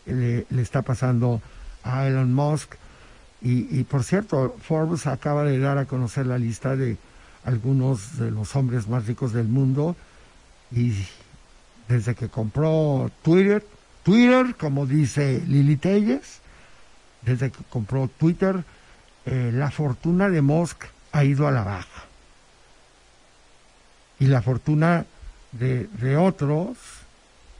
[0.05, 1.41] le, está pasando
[1.83, 2.75] a Elon Musk.
[3.45, 6.97] Y, y, por cierto, Forbes acaba de dar a conocer la lista de
[7.43, 9.95] algunos de los hombres más ricos del mundo.
[10.71, 10.93] Y
[11.87, 13.63] desde que compró Twitter,
[14.01, 16.39] Twitter, como dice Lili Telles,
[17.21, 18.63] desde que compró Twitter,
[19.27, 22.05] eh, la fortuna de Musk ha ido a la baja.
[24.19, 25.05] Y la fortuna
[25.51, 26.77] de, de otros,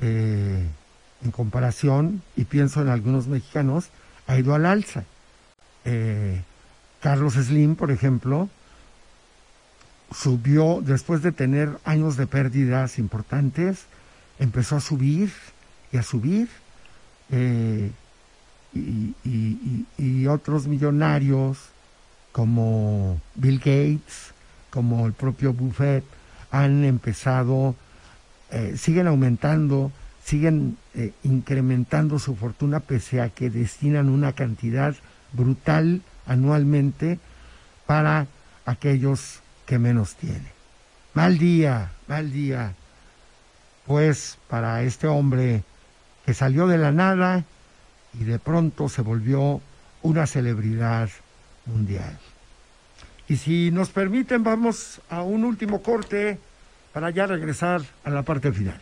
[0.01, 0.65] eh,
[1.23, 3.89] en comparación, y pienso en algunos mexicanos,
[4.25, 5.03] ha ido al alza.
[5.85, 6.41] Eh,
[7.01, 8.49] Carlos Slim, por ejemplo,
[10.11, 13.85] subió, después de tener años de pérdidas importantes,
[14.39, 15.31] empezó a subir
[15.91, 16.49] y a subir.
[17.31, 17.91] Eh,
[18.73, 21.59] y, otros millonarios
[22.31, 24.33] como Bill Gates,
[24.69, 26.03] como el propio Buffett,
[26.51, 27.75] han empezado,
[28.51, 29.91] eh, siguen aumentando
[30.25, 34.95] siguen eh, incrementando su fortuna pese a que destinan una cantidad
[35.35, 37.19] brutal anualmente
[37.85, 38.27] para
[38.65, 40.51] aquellos que menos tienen.
[41.13, 42.73] Mal día, mal día,
[43.85, 45.63] pues para este hombre
[46.25, 47.45] que salió de la nada
[48.19, 49.61] y de pronto se volvió
[50.01, 51.09] una celebridad
[51.65, 52.17] mundial.
[53.27, 56.39] Y si nos permiten, vamos a un último corte
[56.93, 58.79] para ya regresar a la parte final.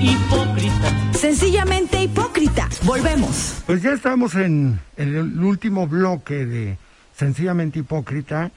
[0.00, 1.12] Hipócrita.
[1.12, 2.68] Sencillamente hipócrita.
[2.84, 3.62] Volvemos.
[3.66, 6.78] Pues ya estamos en, el último bloque de
[7.14, 8.50] Sencillamente hipócrita.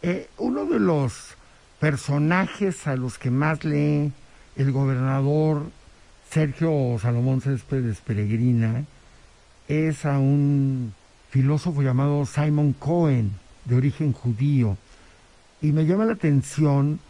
[0.00, 1.36] Eh, uno de los
[1.78, 4.10] personajes a los que más lee
[4.56, 5.64] el gobernador
[6.30, 8.84] Sergio Salomón Céspedes Peregrina
[9.68, 10.94] es a un
[11.28, 13.32] filósofo llamado Simon Cohen,
[13.66, 14.78] de origen judío.
[15.60, 17.00] Y me llama la atención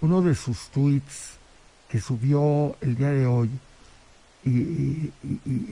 [0.00, 1.37] uno de sus tweets
[1.88, 3.50] que subió el día de hoy,
[4.44, 5.10] y,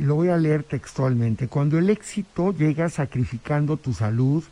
[0.01, 1.49] lo voy a leer textualmente.
[1.49, 4.45] Cuando el éxito llega sacrificando tu salud,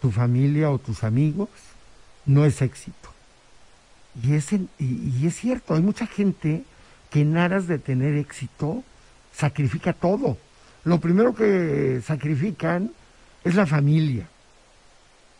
[0.00, 1.48] tu familia o tus amigos,
[2.26, 3.10] no es éxito.
[4.22, 6.64] Y es, y es cierto, hay mucha gente
[7.10, 8.82] que en aras de tener éxito
[9.32, 10.36] sacrifica todo.
[10.84, 12.90] Lo primero que sacrifican
[13.44, 14.26] es la familia.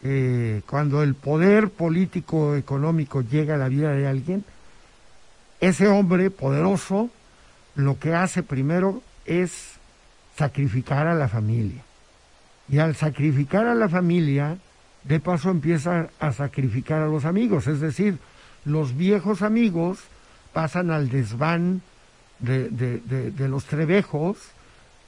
[0.02, 4.44] Eh, cuando el poder político económico llega a la vida de alguien,
[5.60, 7.10] ese hombre poderoso
[7.74, 9.74] lo que hace primero es
[10.36, 11.82] sacrificar a la familia.
[12.68, 14.58] Y al sacrificar a la familia,
[15.04, 18.18] de paso empieza a sacrificar a los amigos, es decir,
[18.64, 19.98] los viejos amigos
[20.52, 21.82] pasan al desván
[22.38, 24.36] de, los trebejos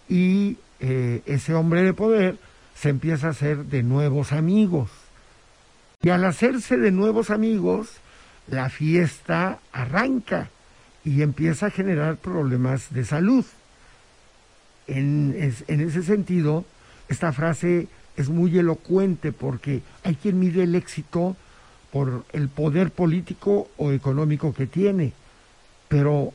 [0.09, 2.39] y eh, ese hombre de poder
[2.75, 4.91] se empieza a hacer de nuevos amigos.
[6.03, 7.89] Y al hacerse de nuevos amigos,
[8.53, 10.51] la fiesta arranca
[11.05, 13.47] y empieza a generar problemas de salud.
[14.87, 15.35] En,
[15.69, 16.67] en, ese sentido,
[17.09, 21.35] esta frase es muy elocuente porque hay quien mide el éxito
[21.91, 25.15] por el poder político o económico que tiene.
[25.89, 26.35] Pero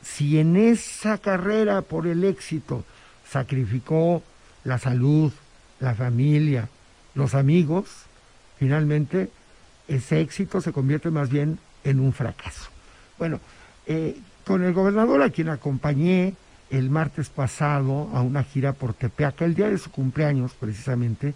[0.00, 2.84] si en esa carrera por el éxito
[3.28, 4.22] sacrificó
[4.62, 5.32] la salud,
[5.80, 6.68] la familia,
[7.16, 7.88] los amigos,
[8.60, 9.28] finalmente
[9.88, 12.70] ese éxito se convierte más bien en un fracaso.
[13.18, 13.40] Bueno,
[13.86, 16.34] eh, con el gobernador a quien acompañé
[16.70, 21.34] el martes pasado a una gira por Tepeaca, el día de su cumpleaños precisamente,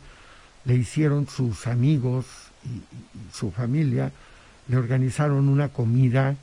[0.64, 2.26] le hicieron sus amigos
[2.64, 2.82] y,
[3.34, 4.12] su familia,
[4.68, 6.36] le organizaron una comida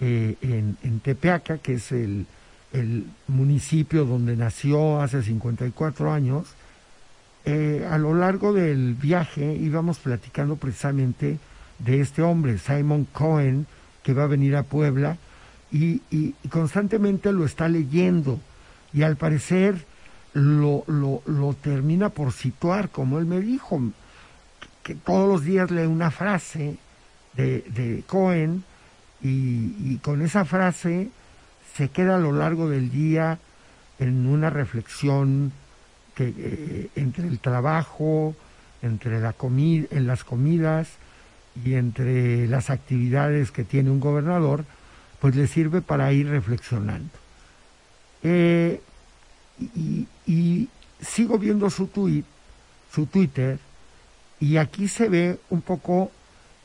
[0.00, 2.26] eh, en, Tepeaca, que es el,
[2.72, 6.46] el, municipio donde nació hace 54 años.
[7.44, 11.38] Eh, a lo largo del viaje íbamos platicando precisamente
[11.78, 13.66] de este hombre, Simon Cohen,
[14.02, 15.16] que va a venir a Puebla
[15.72, 18.38] y, constantemente lo está leyendo.
[18.92, 19.84] Y al parecer
[20.34, 23.80] lo, lo, termina por situar, como él me dijo,
[24.82, 26.76] que, todos los días lee una frase
[27.34, 28.64] de, de Cohen
[29.22, 31.10] y, con esa frase
[31.74, 33.38] se queda a lo largo del día
[33.98, 35.52] en una reflexión
[36.28, 38.34] eh, entre el trabajo,
[38.82, 40.88] entre las comidas,
[41.64, 44.64] y entre las actividades que tiene un gobernador,
[45.20, 47.10] pues le sirve para ir reflexionando.
[48.22, 48.80] Eh,
[49.58, 50.68] y,
[51.00, 51.88] sigo viendo su
[52.92, 53.58] su Twitter,
[54.38, 56.10] y aquí se ve un poco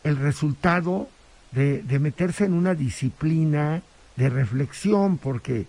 [0.04, 1.10] el resultado
[1.52, 3.82] de, meterse en una disciplina
[4.16, 5.66] de reflexión, porque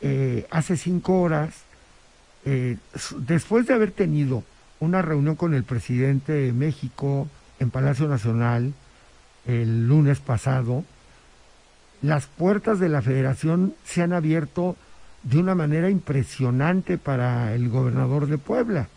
[0.00, 1.62] eh, hace cinco horas,
[2.44, 2.76] eh,
[3.18, 4.42] después de haber tenido
[4.80, 7.28] una reunión con el presidente de México,
[7.60, 8.74] en Palacio Nacional
[9.46, 10.84] el lunes pasado,
[12.00, 14.76] las puertas de la federación se han abierto
[15.22, 18.88] de una manera impresionante para el gobernador de Puebla.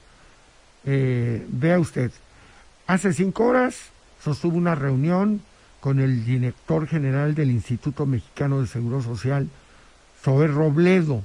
[0.85, 2.11] Eh, vea usted,
[2.87, 3.89] hace cinco horas
[4.23, 5.41] sostuvo una reunión
[5.79, 9.49] con el director general del Instituto Mexicano de Seguro Social,
[10.23, 11.23] Zoé Robledo.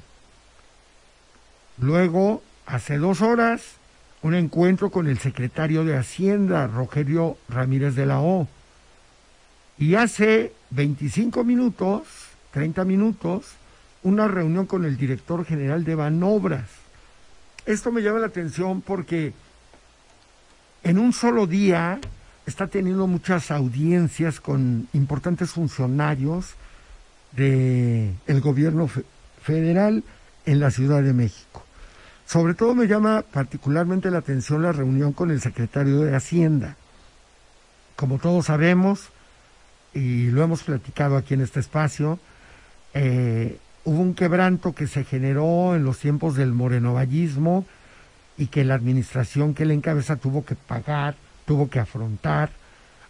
[1.81, 3.63] Luego, hace dos horas,
[4.23, 8.47] un encuentro con el secretario de Hacienda, Rogelio Ramírez de la O.
[9.79, 12.03] Y hace 25 minutos,
[12.53, 13.47] 30 minutos,
[14.03, 16.69] una reunión con el director general de Banobras.
[17.65, 19.33] Esto me llama la atención porque
[20.83, 21.99] en un solo día
[22.45, 26.55] está teniendo muchas audiencias con importantes funcionarios
[27.33, 28.91] del el gobierno
[29.43, 30.05] federal
[30.45, 31.65] en la Ciudad de México.
[32.31, 36.77] Sobre todo me llama particularmente la atención la reunión con el secretario de Hacienda.
[37.97, 39.09] Como todos sabemos,
[39.95, 42.21] y lo hemos platicado aquí en este espacio,
[42.95, 47.67] eh, hubo un quebranto que se generó en los tiempos del morenovallismo
[48.39, 51.17] y que la administración que le encabeza tuvo que pagar,
[51.47, 52.51] tuvo que afrontar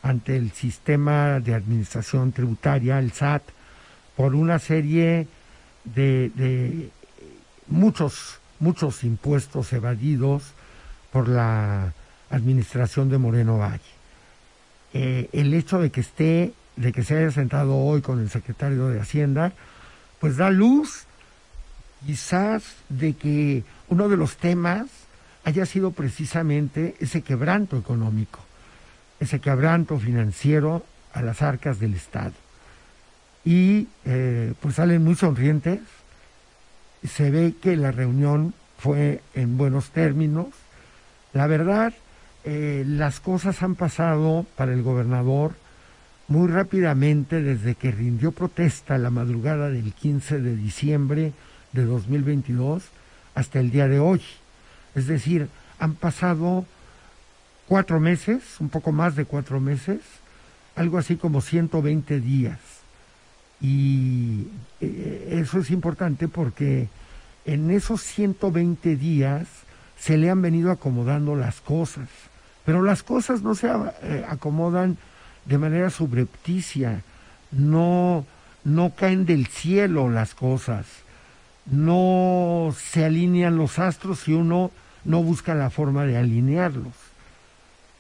[0.02, 3.42] ante el sistema de administración tributaria, el SAT,
[4.16, 5.28] por una serie
[5.84, 6.88] de,
[7.66, 10.44] muchos, muchos impuestos evadidos
[11.12, 11.92] por la
[12.30, 13.80] administración de Moreno Valle.
[14.92, 18.88] Eh, el hecho de que esté, de que se haya sentado hoy con el secretario
[18.88, 19.52] de Hacienda,
[20.20, 21.04] pues da luz
[22.06, 24.86] quizás de que uno de los temas
[25.44, 28.40] haya sido precisamente ese quebranto económico,
[29.18, 32.32] ese quebranto financiero a las arcas del Estado.
[33.44, 35.80] Y eh, pues salen muy sonrientes,
[37.06, 40.48] se ve que la reunión fue en buenos términos.
[41.32, 41.92] La verdad,
[42.44, 45.52] eh, las cosas han pasado para el gobernador
[46.28, 51.32] muy rápidamente desde que rindió protesta la madrugada del 15 de diciembre
[51.72, 52.84] de 2022
[53.34, 54.22] hasta el día de hoy.
[54.94, 55.48] Es decir,
[55.78, 56.64] han pasado
[57.66, 60.00] cuatro meses, un poco más de cuatro meses,
[60.76, 62.58] algo así como 120 días.
[63.60, 64.46] Y
[64.80, 66.88] eh, eso es importante porque
[67.44, 69.46] en esos 120 días
[69.98, 72.08] se le han venido acomodando las cosas,
[72.64, 74.96] pero las cosas no se eh, acomodan
[75.44, 77.02] de manera subrepticia,
[77.50, 78.24] no,
[78.64, 80.86] no caen del cielo las cosas,
[81.66, 84.70] no se alinean los astros si uno
[85.04, 86.94] no busca la forma de alinearlos.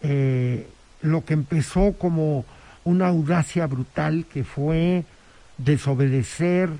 [0.02, 0.66] Eh,
[1.02, 2.44] lo que empezó como
[2.84, 5.04] una audacia brutal que fue
[5.64, 6.70] desobedecer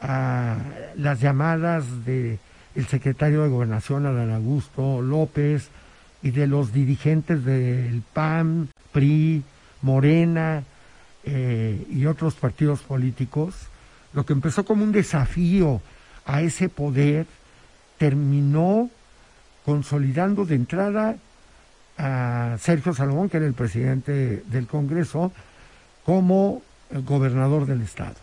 [0.00, 0.58] a
[0.96, 2.38] las llamadas del
[2.74, 5.68] el secretario de Gobernación, Adán Augusto López,
[6.22, 9.42] y de los dirigentes del PAN, PRI,
[9.82, 10.62] Morena
[11.24, 13.54] eh, y otros partidos políticos,
[14.14, 15.80] lo que empezó como un desafío
[16.24, 17.26] a ese poder,
[17.98, 18.88] terminó
[19.64, 21.16] consolidando de entrada
[21.98, 25.32] a Sergio Salomón, que era el presidente del Congreso,
[26.04, 26.62] como
[27.04, 28.16] gobernador del Estado.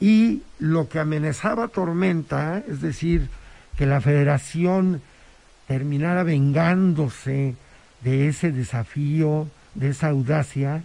[0.00, 3.28] Y lo que amenazaba Tormenta, es decir,
[3.76, 5.00] que la federación
[5.68, 7.54] terminara vengándose
[8.02, 10.82] de ese desafío, de esa audacia,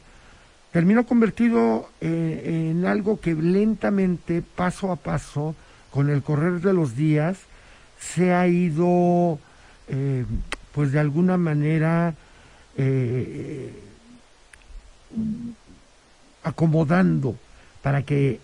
[0.71, 5.55] terminó convertido eh, en algo que lentamente, paso a paso,
[5.89, 7.37] con el correr de los días,
[7.99, 9.39] se ha ido,
[9.87, 10.25] eh,
[10.73, 12.13] pues de alguna manera,
[12.77, 13.73] eh,
[16.47, 17.35] acomodando
[17.81, 18.39] para que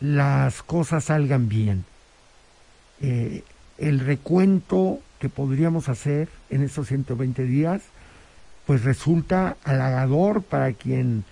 [0.00, 1.84] las cosas salgan bien.
[3.00, 3.42] Eh,
[3.78, 7.82] el recuento que podríamos hacer en esos 120 días,
[8.66, 11.24] pues resulta halagador para quien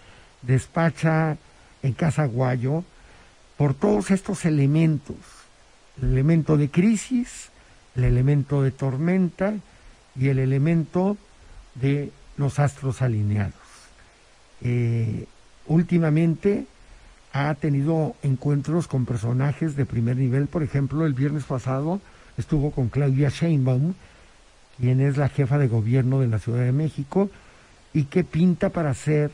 [0.42, 1.36] despacha
[1.82, 2.84] en Casa Guayo
[3.56, 5.16] por todos estos elementos,
[6.00, 7.50] el elemento de crisis,
[7.94, 9.54] el elemento de tormenta
[10.14, 11.16] y el elemento
[11.74, 13.54] de los astros alineados.
[14.62, 15.26] Eh,
[15.66, 16.66] últimamente
[17.32, 20.46] ha tenido encuentros con personajes de primer nivel.
[20.46, 22.00] Por ejemplo, el viernes pasado
[22.38, 23.94] estuvo con Claudia Sheinbaum,
[24.78, 27.30] quien es la jefa de gobierno de la Ciudad de México
[27.92, 29.30] y que pinta para ser,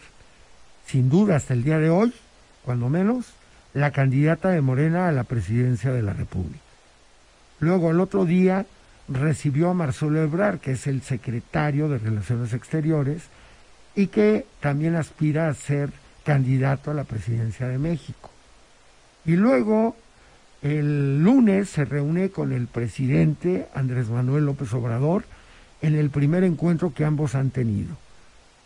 [0.86, 2.12] sin duda hasta el día de hoy,
[2.64, 3.26] cuando menos,
[3.74, 6.58] la candidata de Morena a la presidencia de la República.
[7.60, 8.66] Luego, el otro día,
[9.08, 13.22] recibió a Marcelo Ebrard, que es el secretario de Relaciones Exteriores,
[13.94, 15.90] y que también aspira a ser
[16.24, 18.30] candidato a la presidencia de México.
[19.24, 19.96] Y luego,
[20.62, 25.24] el lunes se reúne con el presidente Andrés Manuel López Obrador
[25.80, 27.96] en el primer encuentro que ambos han tenido.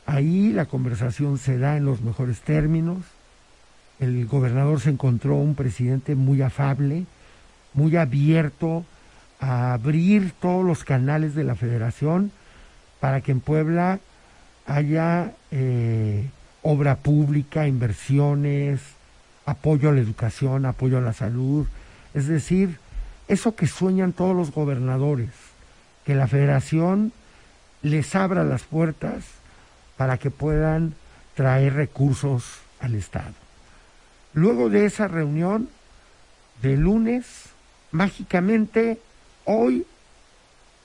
[0.05, 2.99] Ahí la conversación se da en los mejores términos.
[3.99, 7.07] El gobernador se encontró un presidente muy afable,
[7.73, 8.85] muy abierto
[9.41, 12.31] a abrir todos los canales de la federación
[13.01, 13.99] para que en Puebla
[14.67, 16.29] haya eh,
[16.69, 18.81] obra pública, inversiones,
[19.45, 21.65] apoyo a la educación, apoyo a la salud,
[22.13, 22.79] es decir,
[23.29, 25.31] eso que sueñan todos los gobernadores,
[26.05, 27.13] que la federación
[27.83, 29.25] les abra las puertas
[29.97, 30.95] para que puedan
[31.37, 33.35] traer recursos al Estado.
[34.35, 35.69] Luego de esa reunión
[36.63, 37.27] de lunes,
[37.93, 39.01] mágicamente,
[39.45, 39.87] hoy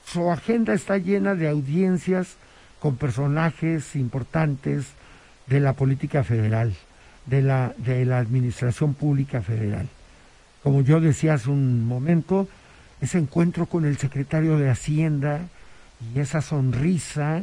[0.06, 2.36] su agenda está llena de audiencias
[2.78, 4.86] con personajes importantes
[5.46, 6.74] de la política federal,
[7.26, 9.88] de la, de la administración pública federal.
[10.62, 12.48] Como yo decía hace un momento,
[13.00, 15.40] ese encuentro con el secretario de Hacienda
[16.14, 17.42] y esa sonrisa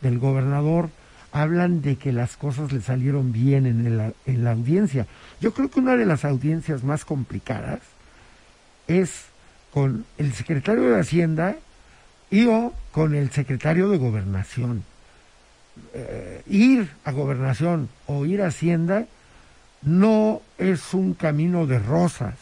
[0.00, 0.90] del gobernador
[1.32, 5.06] hablan de que las cosas le salieron bien en, en la audiencia.
[5.40, 7.80] Yo creo que una de las audiencias más complicadas
[8.88, 9.26] es
[9.72, 11.56] con el secretario de Hacienda
[12.30, 14.82] y o con el secretario de Gobernación.
[15.92, 19.06] Eh, ir a gobernación o ir a hacienda
[19.82, 22.34] no es un camino de rosas.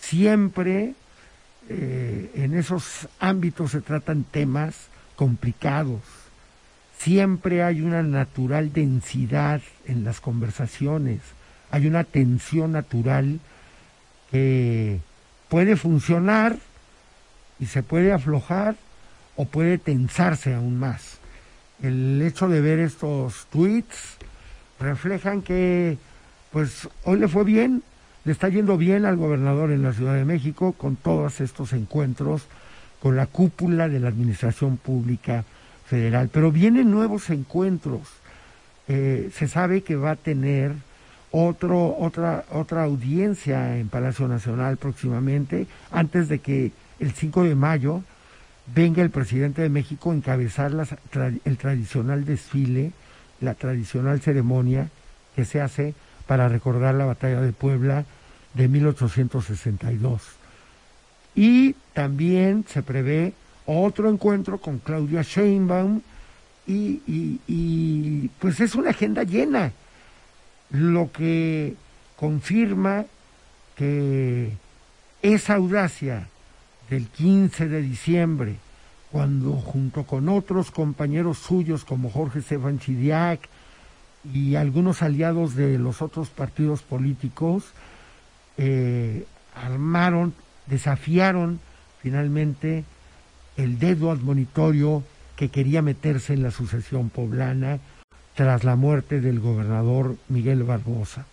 [0.00, 0.94] siempre
[1.68, 4.74] eh, en esos ámbitos se tratan temas
[5.14, 6.00] complicados.
[6.98, 11.20] Siempre hay una natural densidad en las conversaciones,
[11.70, 13.38] hay una tensión natural
[14.32, 15.00] que
[15.48, 16.56] puede funcionar
[17.60, 18.74] y se puede aflojar
[19.36, 21.19] o puede tensarse aún más.
[21.82, 24.16] El hecho de ver estos tweets
[24.78, 25.98] reflejan que
[26.52, 27.82] pues hoy le fue bien,
[28.24, 32.46] le está yendo bien al gobernador en la Ciudad de México con todos estos encuentros
[33.00, 35.44] con la cúpula de la Administración Pública
[35.86, 36.28] Federal.
[36.32, 38.00] Pero vienen nuevos encuentros.
[38.88, 40.72] Eh, se sabe que va a tener
[41.30, 48.02] otro, otra, otra audiencia en Palacio Nacional próximamente, antes de que el 5 de mayo
[48.74, 50.72] venga el presidente de México a encabezar
[51.44, 52.92] el tradicional desfile,
[53.40, 54.88] la tradicional ceremonia
[55.34, 55.94] que se hace
[56.26, 58.04] para recordar la batalla de Puebla
[58.54, 60.22] de 1862.
[61.34, 63.32] Y también se prevé
[63.66, 66.00] otro encuentro con Claudia Sheinbaum
[66.66, 67.00] y,
[67.46, 69.72] y pues es una agenda llena,
[70.70, 71.74] lo que
[72.16, 73.06] confirma
[73.76, 74.52] que
[75.22, 76.28] esa audacia
[76.90, 78.56] del 15 de diciembre,
[79.12, 83.48] cuando junto con otros compañeros suyos como Jorge Stefan Chidiac
[84.34, 87.72] y algunos aliados de los otros partidos políticos,
[88.58, 89.24] eh,
[89.54, 90.34] armaron,
[90.66, 91.60] desafiaron
[92.02, 92.84] finalmente
[93.56, 95.04] el dedo admonitorio
[95.36, 97.78] que quería meterse en la sucesión poblana
[98.34, 101.26] tras la muerte del gobernador Miguel Barbosa,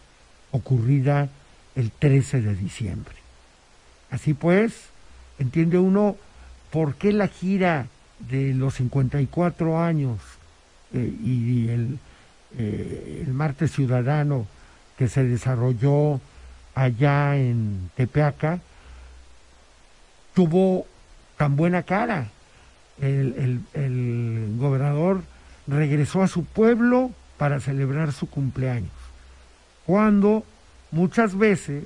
[0.52, 1.30] ocurrida
[1.76, 3.16] el 13 de diciembre.
[4.10, 4.90] Así pues,
[5.40, 6.16] entiende uno
[6.72, 7.88] por qué la gira
[8.20, 10.20] de los 54 años
[10.94, 12.00] eh, y el,
[12.58, 14.48] eh, el martes ciudadano
[14.98, 16.20] que se desarrolló
[16.76, 18.60] allá en Tepeaca
[20.34, 20.86] tuvo
[21.38, 22.30] tan buena cara.
[23.02, 25.22] El, el, gobernador
[25.68, 28.92] regresó a su pueblo para celebrar su cumpleaños.
[29.86, 30.44] Cuando
[30.92, 31.84] muchas veces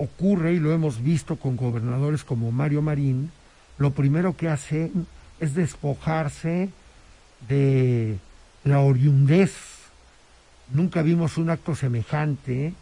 [0.00, 3.30] ocurre, y lo hemos visto con gobernadores como Mario Marín,
[3.76, 5.06] lo primero que hacen
[5.40, 6.70] es despojarse
[7.46, 8.16] de
[8.64, 9.52] la oriundez.
[10.72, 12.72] Nunca vimos un acto semejante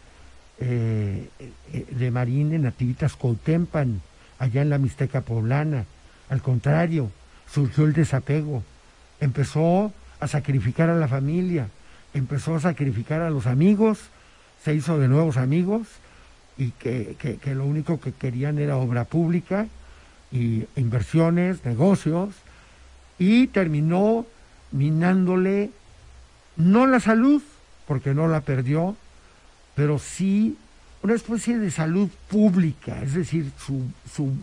[0.59, 1.29] eh,
[1.73, 4.01] eh, de Marín en Nativitas Coutempan,
[4.39, 5.85] allá en la Mixteca Poblana.
[6.29, 7.11] Al contrario,
[7.51, 8.63] surgió el desapego.
[9.19, 9.91] Empezó
[10.21, 11.67] a sacrificar a la familia,
[12.13, 13.99] empezó a sacrificar a los amigos,
[14.63, 15.87] se hizo de nuevos amigos
[16.59, 19.67] y que, lo único que querían era obra pública
[20.29, 22.35] y inversiones, negocios,
[23.17, 24.27] y terminó
[24.71, 25.71] minándole
[26.57, 27.41] no la salud,
[27.87, 28.97] porque no la perdió,
[29.73, 30.57] pero sí
[31.01, 33.83] una especie de salud pública, es decir, su,
[34.13, 34.33] su,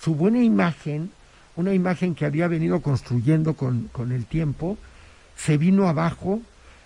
[0.00, 1.10] su buena imagen,
[1.56, 4.78] una imagen que había venido construyendo con, con el tiempo,
[5.36, 6.40] se vino abajo,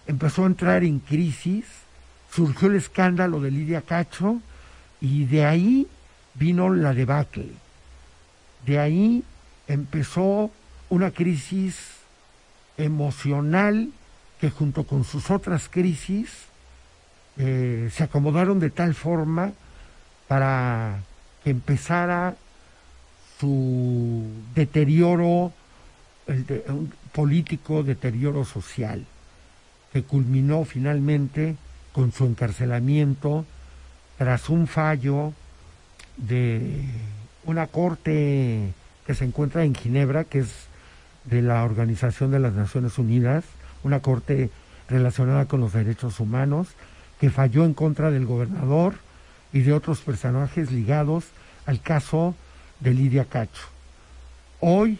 [0.06, 1.66] empezó a entrar en crisis,
[2.32, 4.40] surgió el escándalo de Lidia Cacho,
[5.00, 5.86] y de ahí
[6.34, 7.50] vino la debacle.
[8.66, 9.24] De ahí
[9.66, 10.50] empezó
[10.88, 11.76] una crisis
[12.76, 13.90] emocional
[14.40, 16.30] que junto con sus otras crisis
[17.36, 19.52] eh, se acomodaron de tal forma
[20.28, 21.00] para
[21.42, 22.36] que empezara
[23.38, 25.52] su deterioro
[27.12, 29.04] político, deterioro social,
[29.92, 31.56] que culminó finalmente
[31.92, 33.44] con su encarcelamiento
[34.20, 35.32] tras un fallo
[36.18, 36.84] de
[37.46, 38.74] una corte
[39.06, 40.66] que se encuentra en Ginebra, que es
[41.24, 43.44] de la Organización de las Naciones Unidas,
[43.82, 44.50] una corte
[44.90, 46.68] relacionada con los derechos humanos,
[47.18, 48.96] que falló en contra del gobernador
[49.54, 51.24] y de otros personajes ligados
[51.64, 52.34] al caso
[52.80, 53.68] de Lidia Cacho.
[54.60, 54.98] Hoy,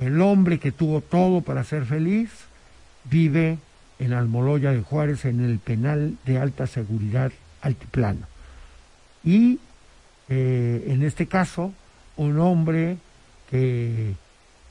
[0.00, 2.30] el hombre que tuvo todo para ser feliz
[3.04, 3.58] vive
[3.98, 7.30] en Almoloya de Juárez, en el penal de alta seguridad
[7.60, 8.37] altiplano.
[9.28, 9.58] Y
[10.30, 11.74] eh, en este caso,
[12.16, 12.96] un hombre
[13.50, 14.14] que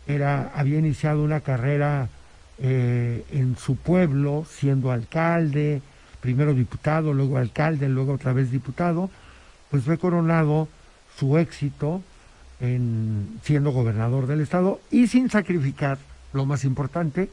[0.08, 2.10] era, había iniciado una carrera
[2.58, 5.84] eh, en su pueblo, siendo alcalde,
[6.22, 9.12] primero diputado, luego alcalde, luego otra vez diputado,
[9.70, 10.68] pues fue coronado
[11.20, 12.02] su éxito
[12.60, 16.00] en siendo gobernador del estado y sin sacrificar
[16.34, 17.30] lo más importante,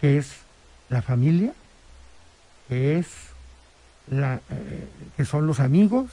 [0.00, 0.36] que es
[0.88, 1.52] la familia,
[2.68, 3.08] que es
[4.06, 6.10] la, eh, que son los amigos,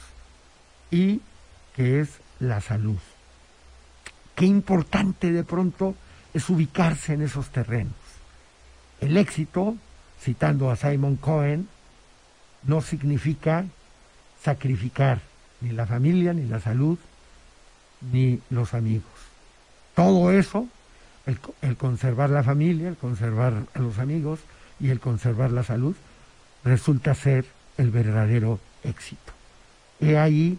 [0.92, 1.20] y
[1.74, 2.98] que es la salud.
[4.36, 5.96] Qué importante de pronto
[6.32, 7.94] es ubicarse en esos terrenos.
[9.00, 9.76] El éxito,
[10.20, 11.66] citando a Simon Cohen,
[12.62, 13.64] no significa
[14.40, 15.20] sacrificar
[15.60, 16.98] ni la familia, ni la salud,
[18.12, 19.10] ni los amigos.
[19.94, 20.66] Todo eso,
[21.26, 24.40] el, el conservar la familia, el conservar a los amigos
[24.78, 25.96] y el conservar la salud,
[26.64, 27.46] resulta ser
[27.78, 29.32] el verdadero éxito.
[30.00, 30.58] He ahí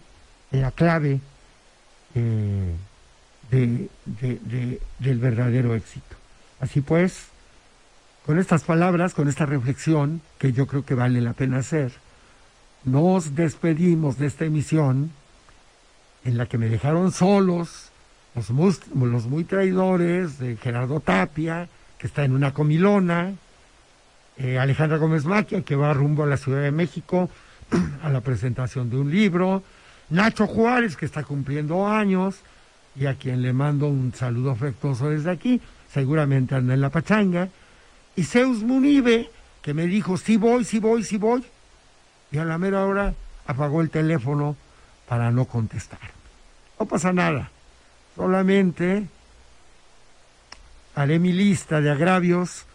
[0.60, 1.20] la clave
[2.14, 2.72] eh,
[3.50, 6.16] de, de- de- del verdadero éxito.
[6.60, 7.26] Así pues,
[8.26, 11.92] con estas palabras, con esta reflexión, que yo creo que vale la pena hacer,
[12.84, 15.10] nos despedimos de esta emisión
[16.24, 17.90] en la que me dejaron solos
[18.34, 23.34] los muy traidores de Gerardo Tapia, que está en una comilona,
[24.38, 27.30] eh, Alejandra Gómez Maquia, que va rumbo a la Ciudad de México
[28.02, 29.62] a la presentación de un libro,
[30.14, 32.36] Nacho Juárez, que está cumpliendo años,
[32.94, 35.60] y a quien le mando un saludo afectuoso desde aquí,
[35.92, 37.48] seguramente anda en la pachanga,
[38.14, 39.28] y Zeus Munibe,
[39.60, 41.44] que me dijo, sí voy, sí voy, sí voy,
[42.30, 43.12] y a la mera hora
[43.48, 44.56] apagó el teléfono
[45.08, 45.98] para no contestar.
[46.78, 47.50] No pasa nada,
[48.14, 49.08] solamente
[50.94, 52.66] haré mi lista de agravios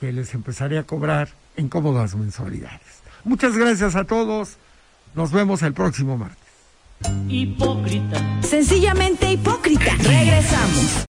[0.00, 3.02] que les empezaré a cobrar en cómodas mensualidades.
[3.24, 4.56] Muchas gracias a todos,
[5.14, 6.47] nos vemos el próximo martes.
[7.28, 8.42] Hipócrita.
[8.42, 9.94] Sencillamente hipócrita.
[9.98, 11.04] Regresamos.